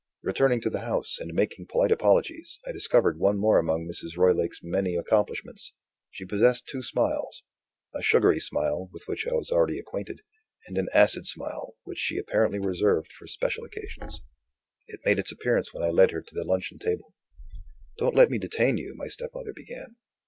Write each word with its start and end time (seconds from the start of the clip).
Returning 0.23 0.59
to 0.61 0.71
the 0.71 0.79
house, 0.79 1.17
and 1.19 1.31
making 1.31 1.67
polite 1.67 1.91
apologies, 1.91 2.57
I 2.65 2.71
discovered 2.71 3.19
one 3.19 3.37
more 3.37 3.59
among 3.59 3.85
Mrs. 3.85 4.17
Roylake's 4.17 4.61
many 4.63 4.95
accomplishments. 4.95 5.73
She 6.09 6.25
possessed 6.25 6.65
two 6.65 6.81
smiles 6.81 7.43
a 7.93 8.01
sugary 8.01 8.39
smile 8.39 8.89
(with 8.91 9.03
which 9.07 9.27
I 9.27 9.33
was 9.33 9.51
already 9.51 9.77
acquainted), 9.77 10.21
and 10.65 10.75
an 10.79 10.87
acid 10.91 11.27
smile 11.27 11.75
which 11.83 11.99
she 11.99 12.17
apparently 12.17 12.57
reserved 12.57 13.13
for 13.13 13.27
special 13.27 13.63
occasions. 13.63 14.21
It 14.87 15.01
made 15.05 15.19
its 15.19 15.31
appearance 15.31 15.71
when 15.71 15.83
I 15.83 15.91
led 15.91 16.09
her 16.09 16.23
to 16.23 16.33
the 16.33 16.45
luncheon 16.45 16.79
table. 16.79 17.13
"Don't 17.99 18.15
let 18.15 18.31
me 18.31 18.39
detain 18.39 18.79
you," 18.79 18.95
my 18.95 19.05
stepmother 19.07 19.53
began. 19.53 19.97